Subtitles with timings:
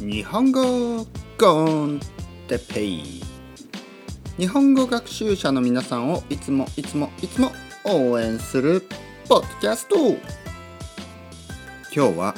[0.00, 1.06] 日本語
[1.38, 2.00] コン
[2.48, 3.22] テペイ。
[4.38, 7.50] 日本語学習者の皆さんをいつもいつもいつも
[7.84, 8.82] 応援する
[9.28, 9.96] ポッドキャスト。
[11.94, 12.34] 今日は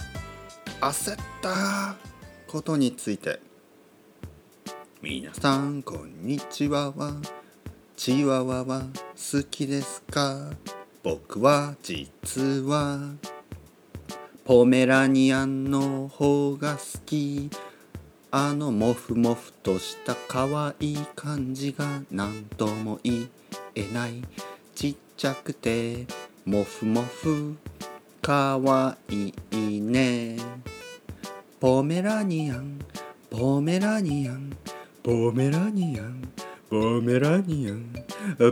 [0.81, 1.97] 焦った
[2.47, 3.41] ことについて。
[5.03, 6.93] 皆さんこんにちは。
[6.93, 7.15] は
[7.97, 8.83] チワワは
[9.17, 10.53] 好きですか？
[11.03, 12.99] 僕は実は
[14.49, 17.51] ポメラニアンの方が好き。
[18.31, 23.29] あのモフモフとした可愛い感じが何とも言
[23.75, 24.23] えない。
[24.75, 26.07] ちっちゃくて
[26.47, 27.59] モフモフ
[28.23, 28.59] 可
[29.13, 30.39] 愛いね。
[31.61, 32.79] ポメラニアン
[33.29, 34.57] ポメラニアン
[35.03, 36.23] ポメラニアン
[36.71, 37.93] ポメラニアン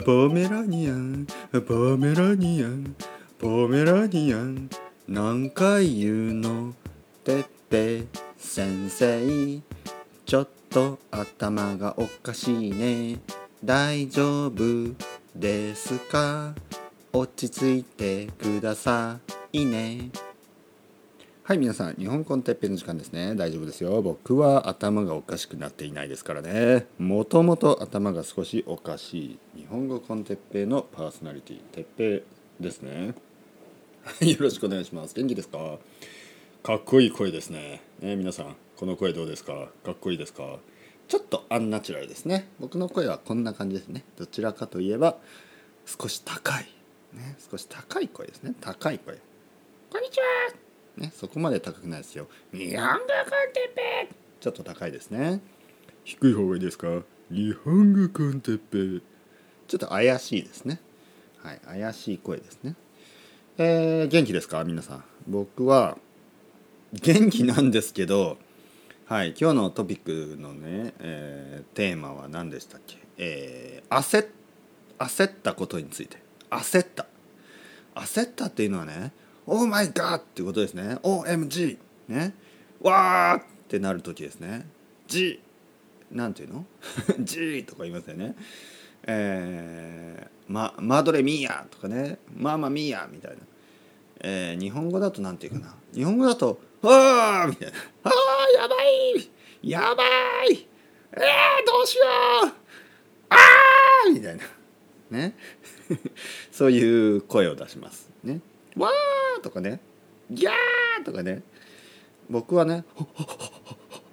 [0.05, 1.27] ポメラニアン
[1.67, 2.95] ポメラニアン
[3.39, 4.69] ポメラニアン。
[5.09, 6.75] 何回言うの？
[7.23, 8.07] てっぺ
[8.37, 9.61] 先生。
[10.25, 13.21] ちょっと頭がおかしいね。
[13.65, 14.97] 大丈夫
[15.37, 16.57] ですか？
[17.13, 19.21] 落ち着いてくださ
[19.53, 20.11] いね。
[21.45, 23.37] はい皆さん日本コンテッペの時間ですね。
[23.37, 24.03] 大丈夫ですよ。
[24.03, 26.87] 僕は頭がおかしくなっていないですからね。
[26.99, 32.25] もともと頭が少しおかしい日本語コンテッペのパーソナリティてっぺ
[32.59, 33.15] ですね。
[34.21, 35.15] よろしくお願いします。
[35.15, 35.79] 元気ですか？
[36.63, 37.83] かっこいい声ですね。
[38.01, 39.69] ね皆さんこの声どうですか？
[39.85, 40.59] かっこいいですか？
[41.09, 42.49] ちょっとアンナチュラルですね。
[42.61, 44.05] 僕の声はこんな感じですね。
[44.17, 45.17] どちらかといえば
[45.87, 46.67] 少し高い。
[47.15, 48.55] ね少し高い声ですね。
[48.61, 49.19] 高い声。
[49.91, 50.25] こんにちは。
[50.99, 52.29] ねそこまで高くないですよ。
[52.53, 53.01] 日本語コン
[53.53, 54.15] テッペ。
[54.39, 55.41] ちょっと高いですね。
[56.05, 57.03] 低い方がいいですか？
[57.31, 58.59] 日本語コンテッ
[59.01, 59.05] ペ。
[59.67, 60.81] ちょっと怪しいですね。
[61.43, 62.77] はい怪しい声ですね
[63.59, 64.65] えー、元気ですか？
[64.65, 65.99] 皆さん僕は
[66.93, 68.39] 元気なんですけど
[69.07, 74.27] はい今日のトピックのね、えー、テーマは何でしたっけ、えー、焦
[74.99, 76.19] 焦ったことについて
[76.51, 77.07] 焦った
[77.95, 79.13] 焦ったっていうのはね
[79.47, 81.79] 「オーマイガー!」っていうことですね「OMG!」
[82.09, 82.35] ね
[82.81, 84.67] 「わー!」ってなる時ですね
[85.09, 85.41] 「G」
[86.13, 86.67] なんていうの
[87.21, 88.35] ?G とか言いますよね
[89.09, 93.39] えー、ま、マドレミーヤとかね、マーマミーヤみたいな。
[94.21, 95.75] えー、日本語だとなんていうかな。
[95.95, 97.75] 日本語だと、あーみたいな。
[98.05, 99.31] あーやばい
[99.63, 100.05] やば
[100.51, 100.69] い
[101.13, 102.05] えー、どうしよ
[102.45, 102.53] う
[103.31, 104.45] あーみたいな。
[105.11, 105.37] ね。
[106.53, 108.11] そういう声を出します。
[108.23, 108.41] ね。
[108.77, 109.81] わーとかね。
[110.31, 111.43] ギャーとかね。
[112.29, 112.85] 僕はね、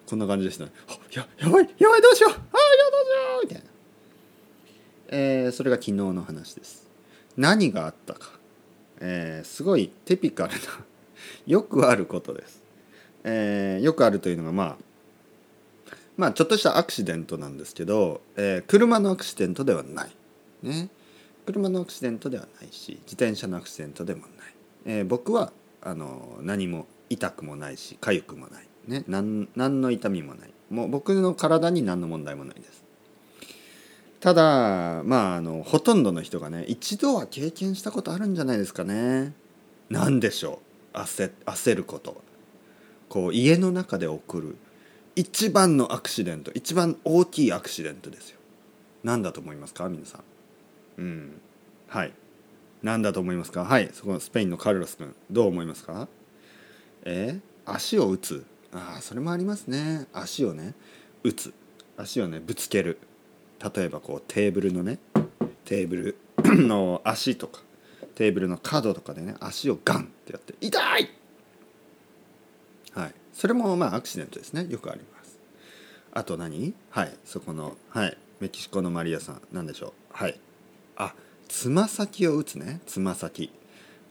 [0.08, 0.72] こんな感じでしたね。
[1.12, 3.73] ややばいやばいどうしようあーやどうしようみたいな。
[5.16, 6.90] えー、それが昨日の話です。
[7.38, 8.32] 何があったか、
[9.00, 10.60] えー、すごいテピカルな
[11.46, 12.64] よくあることです、
[13.24, 14.78] えー、よくあるというのがまあ
[16.18, 20.12] まあちょっとしたアクシデントなんですけど、えー、車のアクシデントではない。
[20.64, 20.90] ね。
[21.46, 24.30] 車のアクシデントではないし自転車のアクシデントでもない、
[24.86, 28.68] えー、僕はあの何も痛くもないし痒くもない。
[28.88, 29.04] ね。
[29.08, 30.54] 何何の痛みもない。
[30.72, 32.83] もう僕の体に何の問題もないです。
[34.24, 39.34] ただまああのほとんどの人がね一度は経験したことあるんじゃないですかね。
[39.90, 40.62] 何でしょ
[40.94, 40.98] う。
[40.98, 42.24] 焦焦ること。
[43.10, 44.56] こう家の中で起こる
[45.18, 48.40] 一番のアクシデント一番大きいアクシデントですよ。
[49.04, 50.22] 何だと思いますか皆さん。
[51.00, 51.42] うん。
[51.90, 52.14] はい。
[52.82, 53.66] 何だと思いますか？
[53.66, 53.90] はい。
[53.92, 55.14] そこのスペインのカルロス君。
[55.32, 56.08] どう思いますか？
[57.04, 58.46] え、足を打つ。
[58.72, 60.08] ああそれもありますね。
[60.14, 60.76] 足をね
[61.24, 61.54] 打つ。
[61.98, 63.00] 足をねぶつける。
[63.76, 65.00] 例えばこうテーブルのね
[65.66, 66.18] テーブル
[66.68, 67.62] の足とか
[68.16, 71.10] テーブルの角とかでね足をガンってやって痛い！
[72.94, 73.14] はい。
[73.34, 74.68] それもまあアクシデントですね。
[74.70, 75.40] よくあります。
[76.12, 76.74] あと何？
[76.92, 77.14] はい。
[77.26, 78.18] そこのはい。
[78.40, 79.42] メキシコのマリアさん。
[79.52, 79.92] 何でしょう？
[80.12, 80.40] はい。
[80.98, 81.16] あ
[81.48, 82.82] つま先を打つね。
[82.86, 83.52] つま先。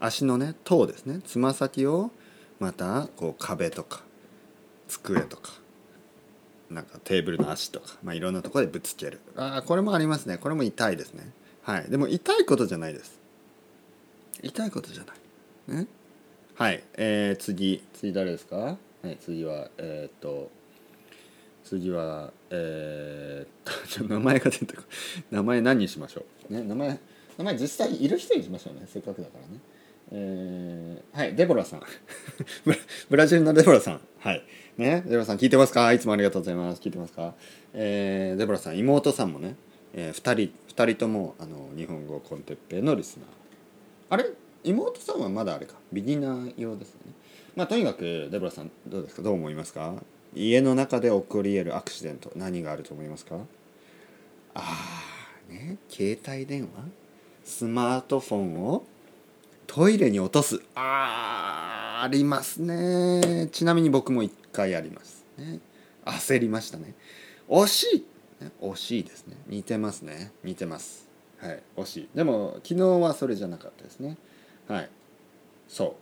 [0.01, 1.21] 足のね頭ですね。
[1.25, 2.11] つま先を
[2.59, 4.01] またこう壁とか
[4.89, 5.53] 机とか
[6.73, 9.21] なんかテーブルの足とか、まあ、いろんなところでぶつける。
[9.37, 10.39] ああこれもありますね。
[10.39, 11.31] これも痛いですね。
[11.63, 11.85] はい。
[11.91, 13.21] でも痛いことじゃないです。
[14.43, 15.13] 痛いことじゃな
[15.77, 15.77] い。
[15.83, 15.87] ね
[16.55, 16.83] はい。
[16.95, 17.83] えー、次。
[17.95, 18.57] 次誰ですか？
[18.57, 19.17] はい。
[19.21, 20.51] 次はえー、っと
[21.65, 24.83] 次はえー、ち ょ名前が出てくる
[25.31, 26.53] 名前何にしましょう？
[26.53, 26.99] ね名前
[27.39, 28.87] 名前実際いる人にしましょうね。
[28.93, 29.61] せっかくだからね。
[30.15, 31.35] えー、はい。
[31.35, 31.83] デボラさん。
[33.09, 34.01] ブラジルのデボラさん。
[34.19, 34.43] はい
[34.79, 35.93] ね、デボラさん聞いてますか？
[35.93, 36.81] いつもありがとうございます。
[36.81, 37.35] 聞いてますか？
[37.75, 39.55] えー、デボラさん、妹さんもね、
[39.93, 43.27] えー、2人、二人とも、あの、日本語コンテッペのリスナー。
[44.11, 44.31] あれ？
[44.65, 47.01] 妹さんはまだあれか、ビギナー用ですね。
[47.55, 49.23] まあとにかくデボラさんどうですか？
[49.23, 49.95] どう思いますか？
[50.35, 53.37] 家の中で起こり得るアクシデント何があると思いますか？
[54.55, 54.61] あ
[55.51, 56.69] あね携帯電話？
[57.45, 58.85] スマートフォンを
[59.67, 60.63] トイレに落とす。
[60.75, 63.49] あーありますね。
[63.53, 65.61] ちなみに僕も1回ありますね。
[66.05, 66.95] 焦りましたね。
[67.49, 67.97] 惜し
[68.41, 69.37] い、ね、惜しいですね。
[69.47, 70.33] 似てますね。
[70.45, 71.09] 似てます。
[71.39, 72.09] はい惜しい。
[72.15, 74.17] でも昨日はそれじゃなかったですね。
[74.69, 74.91] はい。
[75.69, 75.97] そ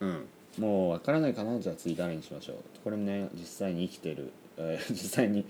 [0.00, 0.06] う。
[0.06, 0.26] うん。
[0.58, 1.58] もうわからないかな。
[1.60, 2.56] じゃあ次誰にしましょう。
[2.84, 5.46] これもね実際に生きてる、えー、 実際に、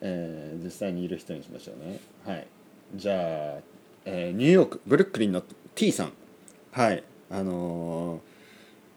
[0.00, 2.00] えー、実際にいる人にしましょうね。
[2.24, 2.46] はい。
[2.94, 3.60] じゃあ、
[4.04, 5.42] えー、ニューヨークブルックリンの
[5.74, 6.12] T さん。
[6.72, 7.02] はい。
[7.30, 8.20] あのー、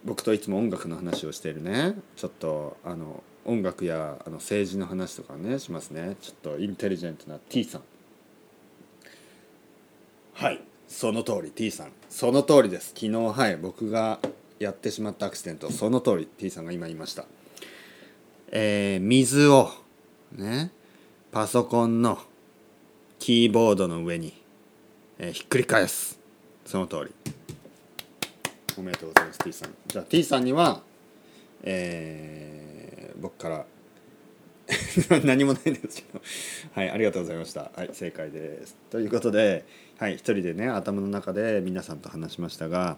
[0.06, 1.96] 僕といつも音楽の話をしてるね。
[2.16, 6.16] ちょっとあの音楽やあの政治の話とかねしますね。
[6.22, 7.82] ちょっとインテリジェントな T さん。
[10.34, 10.62] はい。
[10.88, 11.92] その通り T さん。
[12.10, 12.90] その通りです。
[12.90, 14.20] 昨日はい僕が
[14.58, 15.72] やってしまったアクシデント。
[15.72, 17.26] その通り T さんが今言いました。
[18.52, 19.72] えー、水を
[20.36, 20.72] ね
[21.32, 22.20] パソコンの
[23.20, 24.34] キーボードの上に、
[25.20, 26.20] えー、ひっくり返す。
[26.66, 27.34] その通り。
[28.80, 29.40] おめでとうございます。
[29.40, 29.76] T さん。
[29.88, 30.82] じゃあ T さんには
[31.64, 33.66] えー、僕から
[35.26, 36.22] 何もないんですけど。
[36.74, 37.72] はいありがとうございました。
[37.76, 38.78] はい正解です。
[38.90, 39.66] ということで
[39.98, 42.98] はい一人でね頭の中で皆さんと話しましたが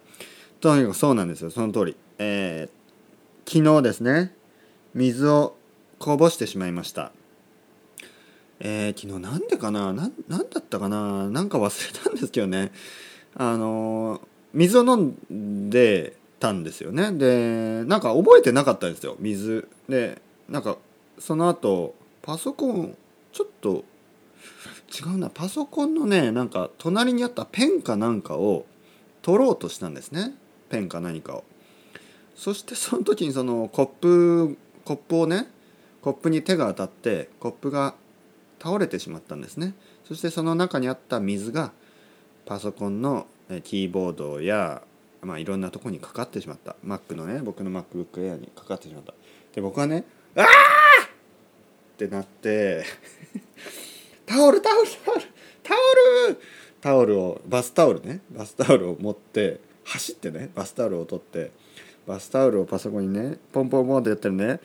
[0.59, 1.49] とにかくそうなんですよ。
[1.49, 1.95] その通り。
[2.19, 4.35] えー、昨日ですね
[4.93, 5.57] 水を
[5.97, 7.11] こぼしてしまいました。
[8.59, 9.91] えー、昨日なんでかな？
[9.91, 11.27] なんだったかな？
[11.29, 12.71] なんか忘れたんですけどね。
[13.33, 14.21] あのー、
[14.53, 17.11] 水を飲んでたんですよね。
[17.11, 19.67] でなんか覚えてなかったんですよ水。
[19.87, 20.77] でなんか
[21.19, 22.97] その後パソコン
[23.31, 23.83] ちょっと
[24.91, 25.29] 違うな。
[25.29, 28.65] パソコンのねなんか隣にあったペンかなんかを
[29.21, 30.33] 取ろうとしたんですね。
[30.69, 31.43] ペンか何かを。
[32.35, 35.47] そしてその時にそのコップコップをね
[36.01, 37.93] コップに手が当たってコップが
[38.59, 39.75] 倒れてしまったんですね。
[40.07, 41.71] そしてその中にあった水が
[42.45, 43.27] パソコンの
[43.59, 44.81] キーボードや、
[45.21, 46.75] まあ、いろんなとこにかかってしまった。
[46.85, 49.13] Mac のね僕の MacBook Air にかかってしまった。
[49.53, 50.05] で僕はね
[50.37, 50.45] 「ああ!」
[51.05, 52.85] ってなって
[54.25, 55.21] タオルタオルタオル
[55.63, 56.37] タオル!
[56.79, 61.51] タオルをバスタオルねバスタオルを持って走ってねバスタオルを取って
[62.07, 64.59] バスタオルをパソコンにねポンポンポンってやってるね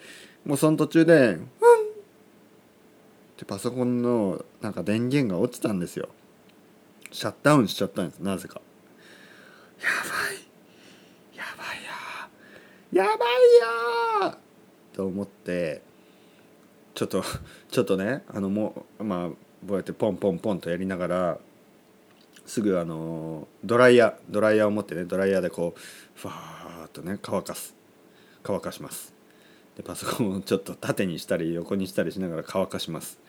[0.45, 1.39] もうその途中で「うん!」っ
[3.35, 6.09] てパソコンのなんか電源が落ちたんですよ。
[7.11, 8.61] シャットダウンしちゃったんですなぜか。
[9.81, 10.47] やばい。
[11.37, 11.63] やば
[12.99, 13.27] いややばい
[14.31, 14.37] や
[14.93, 15.81] と思って
[16.95, 17.23] ちょっと
[17.69, 19.35] ちょっとねあのもうまあこ
[19.69, 21.37] うやってポンポンポンとやりながら
[22.45, 25.79] すぐあのドライヤードライヤーを持ってねドライヤーでこう
[26.15, 27.75] ファーッとね乾かす。
[28.41, 29.13] 乾かします。
[29.75, 33.19] でパソコンをちょっと縦にしたり横にしたりしながら乾かします。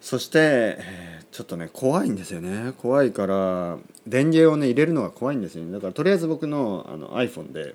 [0.00, 0.38] そして、
[0.80, 2.72] え、ちょっとね怖いんですよね。
[2.78, 5.72] 怖いから電源をね入れるのが怖いんですよね。
[5.72, 7.74] だからとりあえず僕のあの iPhone で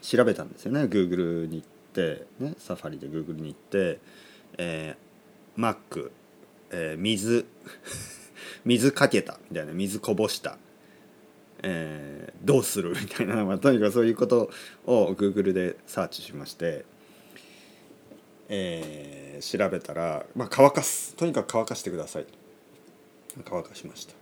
[0.00, 0.82] 調べたんですよね。
[0.82, 3.98] Google に行って、ね、サファリで Google に行って、
[4.58, 6.10] えー、Mac、
[6.70, 7.46] えー、水
[8.64, 10.58] 水かけたみたいな水こぼした、
[11.62, 14.50] えー、どうするみたいな、まあ、とにかくそういうこと
[14.86, 16.84] を Google でサーチしまして、
[18.54, 21.14] えー調べたら、まあ、乾かす。
[21.16, 22.26] とにかく乾かしてください。
[23.44, 24.14] 乾かしました。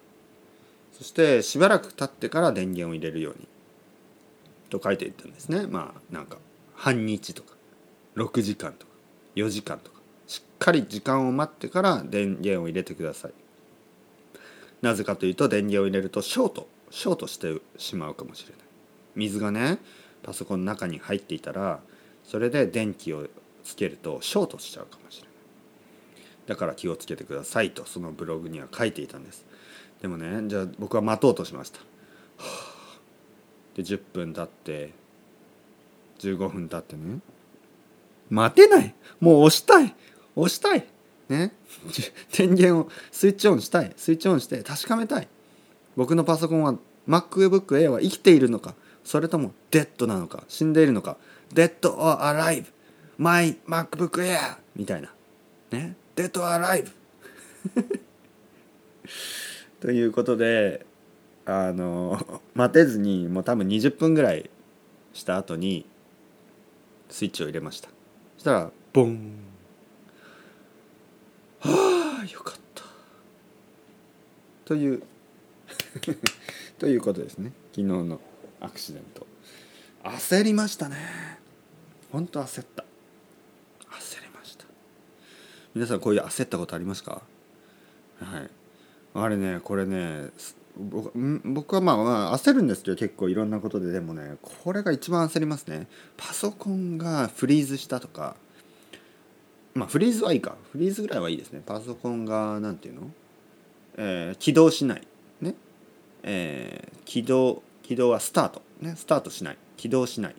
[0.93, 3.47] そしてしばらく経ってから電源を入れるように。
[4.71, 5.67] と書いていったんですね。
[5.67, 6.39] まあなんか
[6.75, 7.55] 半日とか
[8.17, 8.93] 6時間とか
[9.37, 10.01] 4時間とか。
[10.27, 13.33] しっかり時間を待ってから電源を入れてください。
[14.81, 18.59] なぜかというと電源を入れるとショートショートしてしまうかもしれない。
[19.15, 19.79] 水がね
[20.23, 21.81] パソコンの中に入っていたら
[22.25, 23.27] それで電気を
[23.64, 25.33] つけるとショートしちゃうかもしれない。
[26.47, 29.45] だから気をつけてくださいとそのブログには書いていたんです。
[30.00, 31.81] でもねじゃあ僕は待とうとしました。
[33.75, 34.92] で10分経って
[36.19, 37.21] 15分経ってね。
[38.31, 38.95] 待てない。
[39.21, 39.95] もう押したい。
[40.37, 40.87] 押したい。
[41.28, 41.52] ね。
[42.37, 43.92] 電源をスイッチオンしたい。
[43.97, 45.28] スイッチオンして確かめたい。
[45.97, 46.75] 僕のパソコンは
[47.09, 51.16] MacBook Air は生きているのかそれともデッドなのか死んでいるのか。
[51.52, 52.66] Dead or Alive
[53.23, 55.12] My MacBook Air みたいな。
[55.71, 55.95] ね。
[56.17, 56.91] Dead or Alive
[59.81, 60.85] ということで
[61.47, 64.50] あの待てずにもう多分20分ぐらい
[65.14, 65.87] した後に
[67.11, 67.91] スイッチを入れました。
[68.38, 69.31] そしたらボン。
[71.61, 72.83] はあよかった。
[74.64, 75.00] という
[76.76, 77.52] ということですね。
[77.71, 78.21] 昨日の
[78.59, 79.29] アクシデント。
[80.02, 81.38] 焦りましたね。
[82.11, 82.85] ほんと焦った。
[85.75, 87.23] 皆さんこういう焦ったことありますか？
[88.21, 88.50] はい。
[89.14, 90.29] あれねこれね
[90.76, 91.12] 僕
[91.45, 93.91] 僕はまあまあ焦るんですけど結構いろんなことで。
[93.93, 95.87] でもねこれが一番焦りますね。
[96.17, 98.37] パソコンがフリーズしたとか。
[99.75, 100.57] まあフリーズはいいか。
[100.73, 101.62] フリーズぐらいはいいですね。
[101.64, 103.11] パソコンが何ていうの、
[103.97, 105.07] えー、起動しない。
[105.41, 105.55] ね。
[106.23, 108.62] えー、起動起動はスタート。
[108.81, 108.95] ね。
[108.97, 109.59] スタートしない。
[109.79, 110.37] 起動しない。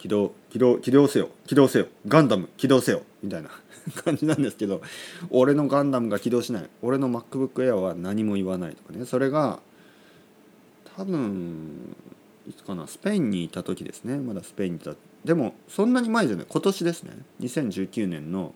[0.00, 1.28] 起動起動起動せよ。
[1.46, 1.86] 起動せよ。
[2.08, 3.02] ガンダム起動せよ。
[3.22, 3.50] みたいな
[4.02, 4.80] 感じなんですけど
[5.28, 6.70] 俺のガンダムが起動しない。
[6.80, 9.04] 俺の MacBookAir は何も言わないとかね。
[9.04, 9.60] それが
[10.96, 11.94] 多分
[12.48, 14.16] いつかなスペインにいた時ですね。
[14.16, 14.94] まだスペインにいた。
[15.22, 16.46] でもそんなに前じゃない。
[16.48, 17.12] 今年ですね。
[17.40, 18.54] 2019年の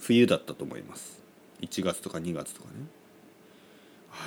[0.00, 1.22] 冬だったと思います。
[1.62, 2.74] 1月とか2月とかね。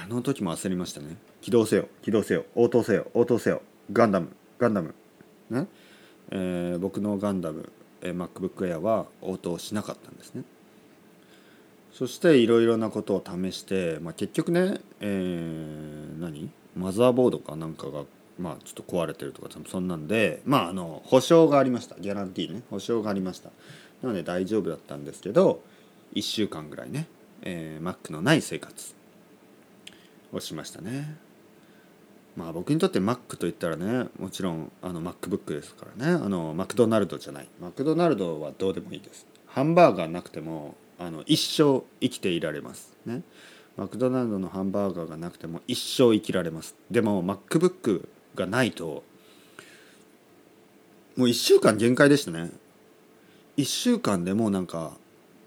[0.04, 1.18] あの時も焦りましたね。
[1.42, 1.88] 起動せよ。
[2.02, 2.46] 起動せよ。
[2.56, 3.12] 応答せよ。
[3.14, 3.62] 応答せよ。
[3.94, 4.30] ガンダム。
[4.58, 4.96] ガンダム。
[5.50, 5.68] ね、
[6.32, 7.72] えー、僕のガンダム、
[8.02, 10.44] えー、MacBook Air は応答しなかったんですね。
[11.94, 16.50] そしていろいろなことを試して、まあ、結局ね、えー、何？
[16.76, 18.04] マザーボードかなんかが
[18.38, 21.96] まあちょっと壊れてるとかそんなんでまああの保証がありました。
[22.00, 22.64] ギャランティーね。
[22.70, 23.50] 保証がありました。
[24.04, 25.62] なので大丈夫だったんですけど
[26.14, 27.08] 1週間ぐらいね、
[27.44, 28.94] えー、Mac のない生活
[30.34, 31.25] をしましたね。
[32.36, 36.14] まあ僕にとって Mac といったらねもちろんあの MacBook ですからね。
[36.14, 37.48] あのマクドナルドじゃない。
[37.62, 39.26] マクドナルドはどうでもいいです。
[39.48, 42.94] ハンバーガーなくてもあの一生生きていられます。
[43.06, 43.22] ね。
[43.78, 46.76] マクドナルドのハンバーガーがなくても一生生きられます。
[46.92, 49.04] でも MacBook がないと
[51.16, 52.52] もう1週間限界でしたね。
[53.58, 54.98] 1週間でもうなんか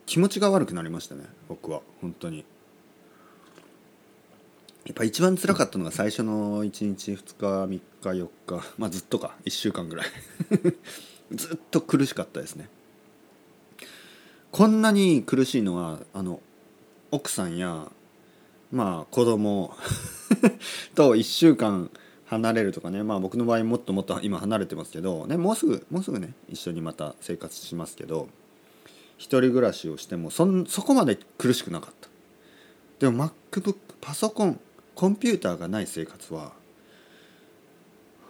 [0.07, 1.83] 気持ちが悪くなりましたね僕は。
[2.01, 2.45] 本当に。
[4.89, 10.07] やっぱ一番辛かったのが最初の1日2日3日4日まあずっとか1週間ぐらい。
[11.31, 12.71] ずっと苦しかったですね。
[14.51, 16.41] こんなに苦しいのはあの
[17.11, 17.93] 奥さんや
[18.73, 19.77] まあ子供
[20.97, 21.91] と1週間
[22.25, 28.27] 離れるとかねまあ僕の場合もっともっと今離れてますけど、ね、もうすぐもうすぐね一緒にまた生活しますけど
[29.19, 32.09] 一人暮らしをしてもそそこまで苦しくなかった。
[33.01, 34.59] でも MacBook パソコン
[34.99, 36.51] コンピューターがない生活は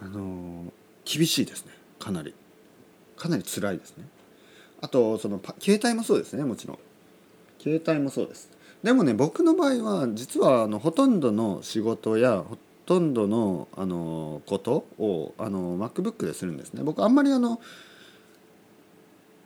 [0.03, 0.71] あの
[1.03, 1.73] 厳しいですね。
[1.99, 2.35] かなり。
[3.17, 4.05] かなり辛いですね。
[4.83, 6.45] あとその携帯もそうですね。
[6.45, 6.79] もちろん。
[7.59, 8.51] 携帯もそうです。
[8.83, 16.83] でもね僕の場合は実はあのほとんどの仕事やほとんどのあのことをあの MacBook でするんですね。
[16.83, 17.63] 僕あんまりあの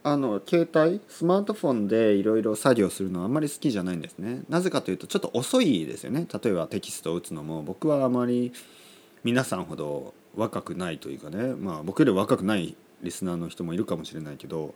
[0.05, 4.43] あの携帯スマートフォンでいろいろ作業するのはあんまり好きじゃないんですね。
[4.49, 6.27] なぜかというとちょっと遅いですよね。
[6.43, 7.63] 例えばテキストを打つのも。
[7.63, 8.53] 僕はあまり
[9.23, 11.55] 皆さんほど若くないというかね。
[11.55, 14.75] まあ僕より若くないリスナーの人もいるかもしれないけど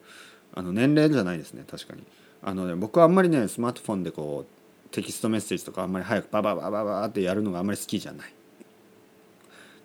[0.54, 1.64] あの年齢じゃないですね。
[1.68, 2.04] 確かに。
[2.42, 8.32] あのね僕はあんまりねスマートフォンでこうテキストメッセージとかあんまり早くバババババってやるのがあんまり好きじゃない。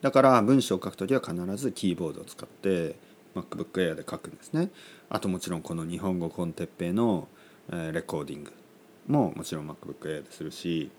[0.01, 2.95] だから文章を書く時は必ずキーボードを使って
[3.35, 4.69] MacBook Air で書くんですね。
[5.09, 7.27] あともちろんこの日本語コンテッペイの、
[7.69, 8.51] レコーディング
[9.07, 10.91] ももちろん MacBook Air でするし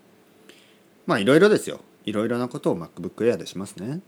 [1.05, 1.81] まあいろいろですよ。
[2.05, 4.01] いろいろなことを MacBook Air でしますね。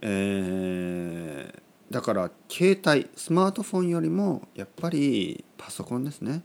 [0.00, 6.42] えー、だから携帯スマートフォンよりもやっぱりパソコンですね、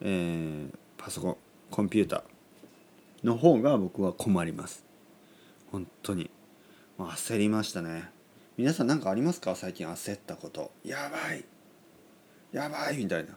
[0.00, 1.36] えー、パソコン
[1.70, 4.84] コンピューターの方が僕は困ります。
[5.70, 6.30] 本当に。
[6.98, 8.15] 焦りましたね。
[8.56, 9.54] 皆さん何かありますか？
[9.54, 10.70] 最近焦ったこと。
[10.82, 11.44] やばい。
[12.52, 12.96] やばい。
[12.96, 13.36] みたいな。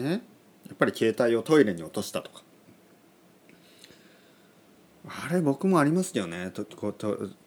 [0.00, 0.22] ね？
[0.66, 2.42] やっぱり携帯をトイレに落としたとか。
[5.08, 6.50] あれ僕もありますよね。
[6.52, 6.92] とと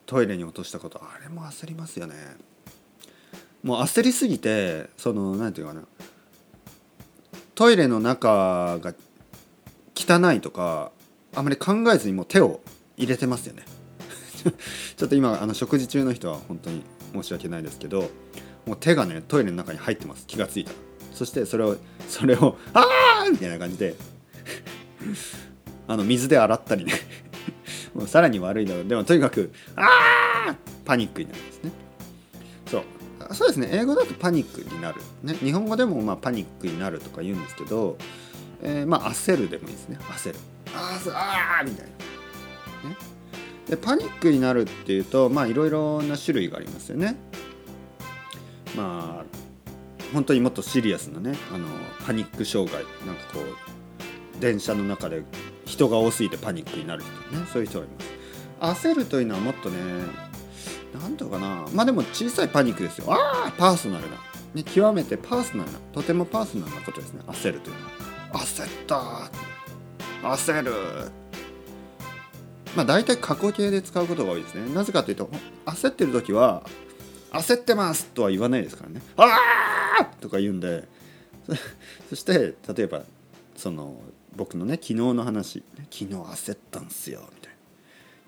[0.06, 1.02] トイレに落としたこと。
[1.02, 2.16] あれも焦りますよね。
[3.64, 5.88] もう焦りすぎてその何て言うかな。
[7.56, 8.94] トイレの中が
[9.96, 10.92] 汚いとか
[11.36, 12.60] あまり考えずにもう手を
[12.98, 13.64] 入れてますよね。
[14.98, 16.84] ちょっと今あの食事中の人は本当に
[17.14, 18.10] 申し訳ないですけど
[18.66, 20.26] もう手がねトイレの中に入ってます。
[20.28, 20.72] 気が付いた
[21.14, 21.78] そしてそれを
[22.10, 22.86] それを「あ
[23.26, 23.96] あ!」みたいな感じで。
[25.88, 26.94] あの水で洗ったりね。
[27.94, 29.82] もうさらに悪いだろうでもとにかく「あ
[30.52, 30.56] あ!」
[30.86, 31.72] パニックになるんですね。
[32.68, 32.84] そう。
[33.34, 33.70] そうですね。
[33.72, 37.98] 英語だとパニックになる、ね、日本語でもまあパニックになるとか言うんですけど、
[38.62, 39.98] えー、まあ焦るでもいいですね。
[40.02, 40.40] 焦る
[40.74, 41.86] ああみたい
[42.84, 42.90] な。
[42.90, 42.98] ね。
[43.72, 47.16] でパニックになるっていうとまあいろいろな種類がありますよね。
[48.76, 49.26] まあ
[50.14, 51.66] 本当にもっとシリアスなねあの
[52.06, 52.84] パニック障害。
[53.08, 55.24] なんかこう電車の中で
[55.66, 57.48] 人が多すぎてパニックになる人ね。
[57.54, 57.88] そういう人がい
[58.60, 58.84] ます。
[58.84, 59.78] 焦るというのはもっとね
[61.02, 61.66] なんとかな。
[61.74, 63.06] まあでも小さいパニックですよ。
[63.08, 64.18] ああパーソナルな、
[64.54, 67.22] ね、極めてパーソナルなとてもパーソナルなことですね。
[67.26, 67.92] 焦るというのは。
[68.42, 69.32] 焦った
[70.28, 70.74] 焦る
[72.76, 74.74] まあ大体過去形で使うことが多いですね。
[74.74, 75.30] なぜかというと
[75.66, 76.64] 焦ってる時は
[77.32, 79.02] 焦ってますとは言わないですからね。
[79.18, 79.28] あ
[80.02, 80.88] あとか言うんで。
[82.10, 83.04] そして例えば
[83.56, 84.00] その
[84.36, 85.64] 僕のね昨日の話。
[85.90, 87.22] 昨日焦ったんすよ。
[87.36, 87.58] みたいな。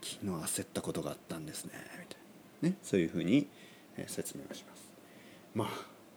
[0.02, 1.72] 昨日焦ったことがあったんですね。
[2.00, 2.18] みたい
[2.64, 2.70] な。
[2.70, 2.78] ね。
[2.84, 3.48] そういうふうに
[4.08, 4.84] 説明をします。
[5.56, 5.68] まあ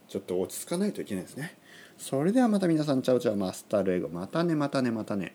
[0.08, 1.58] ちょっと落ち着かないといけないですね。
[1.98, 4.08] それではまた皆さん ciao ciao hasta luego。
[4.08, 5.34] またねまたねまたね。